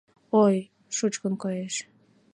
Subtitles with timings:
[0.43, 0.57] Ой,
[0.95, 1.75] шучкын коеш...